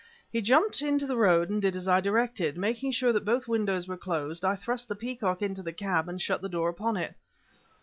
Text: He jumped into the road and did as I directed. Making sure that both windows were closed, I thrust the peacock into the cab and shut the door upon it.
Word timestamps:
He 0.31 0.41
jumped 0.41 0.81
into 0.81 1.05
the 1.05 1.15
road 1.15 1.51
and 1.51 1.61
did 1.61 1.75
as 1.75 1.87
I 1.87 2.01
directed. 2.01 2.57
Making 2.57 2.91
sure 2.91 3.13
that 3.13 3.23
both 3.23 3.47
windows 3.47 3.87
were 3.87 3.97
closed, 3.97 4.43
I 4.43 4.55
thrust 4.55 4.87
the 4.87 4.95
peacock 4.95 5.43
into 5.43 5.61
the 5.61 5.73
cab 5.73 6.09
and 6.09 6.19
shut 6.19 6.41
the 6.41 6.49
door 6.49 6.69
upon 6.69 6.97
it. 6.97 7.13